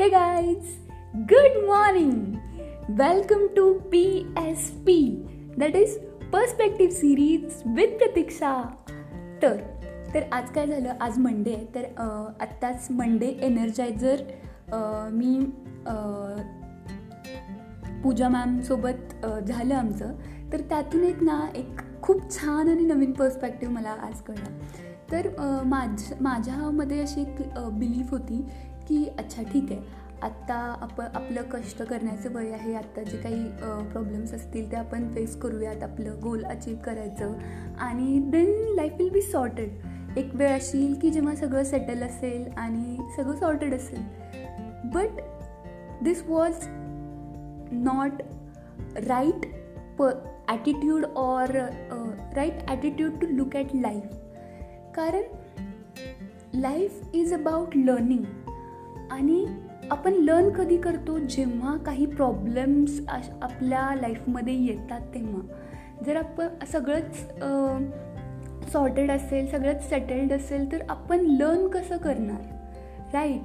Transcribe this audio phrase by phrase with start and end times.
[0.00, 0.68] Hey guys,
[1.30, 2.40] good morning.
[3.00, 4.94] Welcome to PSP,
[5.62, 5.96] that is
[6.32, 8.52] perspective series with Pratiksha
[9.42, 9.60] तर
[10.14, 10.92] तर आज काय झालं?
[11.00, 11.66] आज मंडे आहे.
[11.74, 11.84] तर
[12.40, 14.22] आत्ताच मंडे एनर्जायझर
[15.12, 15.38] मी
[18.02, 20.14] पूजा मॅमसोबत झालं आमचं.
[20.52, 24.58] तर त्यातून एक ना एक खूप छान आणि नवीन पर्स्पेक्टिव्ह मला आज कळला.
[25.12, 25.28] तर
[25.66, 28.44] माझ माझ्यामध्ये अशी एक बिलीफ होती
[28.90, 29.98] की अच्छा ठीक आहे.
[30.22, 32.74] आत्ता आप आपलं कष्ट करण्याचं वय आहे.
[32.74, 33.44] आत्ता जे काही
[33.92, 35.82] प्रॉब्लेम्स असतील ते आपण फेस करूयात.
[35.82, 37.32] आपलं गोल अचीव करायचं.
[37.78, 42.48] आणि then life will be sorted एक वेळ अशी येईल की जेव्हा सगळं सेटल असेल
[42.58, 44.02] आणि सगळं सॉर्टेड असेल.
[44.94, 45.20] But
[46.02, 46.66] this was
[47.72, 48.22] not
[49.08, 49.46] right
[49.98, 50.10] प
[50.48, 51.50] attitude or
[52.36, 54.14] right attitude to look at life
[54.94, 55.22] कारण
[56.54, 58.24] लाईफ इज अबाउट लर्निंग
[59.10, 59.46] आणि
[59.90, 63.00] आपण लर्न कधी करतो जेव्हा काही प्रॉब्लेम्स
[63.42, 65.40] आपल्या लाईफमध्ये येतात तेव्हा.
[66.06, 67.16] जर आपण सगळंच
[68.72, 72.42] सॉर्टेड असेल सगळंच सेटल्ड असेल तर आपण लर्न कसं करणार?
[73.12, 73.42] राईट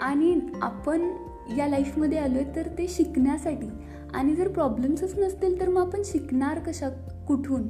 [0.00, 1.10] आणि आपण
[1.58, 3.68] या लाईफमध्ये आलो आहे तर ते शिकण्यासाठी.
[4.14, 6.88] आणि जर प्रॉब्लेम्सच नसतील तर मग आपण शिकणार कशा
[7.28, 7.68] कुठून?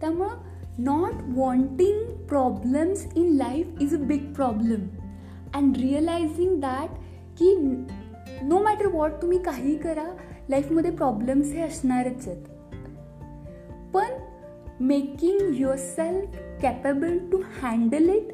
[0.00, 0.28] त्यामुळं
[0.78, 4.80] not wanting problems in life is a big problem
[5.54, 6.90] and realising that
[7.38, 7.54] की
[8.42, 10.08] नो मॅटर वॉट तुम्ही काही करा
[10.50, 12.42] लाईफमध्ये प्रॉब्लेम्स हे असणारच आहेत.
[13.94, 14.12] पण
[14.80, 18.32] making yourself capable to handle it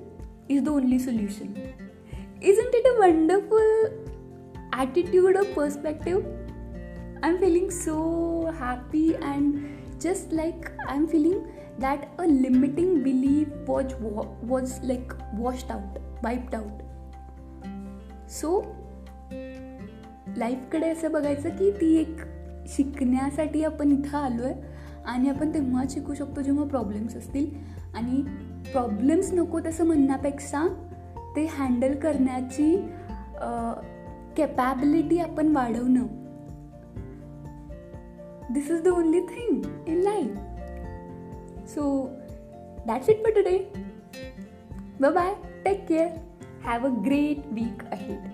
[0.48, 1.52] is the only solution
[2.58, 3.86] isn't it a wonderful
[4.72, 6.22] attitude a perspective
[7.22, 7.94] I am feeling so
[8.54, 9.54] happy and
[10.00, 11.40] just like I am feeling
[11.80, 13.94] that a limiting belief was
[14.42, 16.82] was like washed out wiped out
[18.30, 18.60] so
[20.36, 22.16] लाईफकडे असं बघायचं की ती एक
[22.66, 24.54] शिकण्यासाठी आपण इथं आलो आहे
[25.06, 27.46] आणि आपण तेव्हा शिकू शकतो जेव्हा प्रॉब्लेम्स असतील.
[27.94, 28.22] आणि
[28.70, 30.66] प्रॉब्लेम्स नको तसं म्हणण्यापेक्षा
[31.36, 32.76] ते हँडल करण्याची
[34.36, 36.06] कॅपॅबिलिटी आपण वाढवणं.
[38.52, 41.84] This is the only thing in life so
[42.86, 43.58] that's it for today
[45.00, 45.32] bye
[45.64, 46.08] take care
[46.64, 48.33] Have a great week ahead.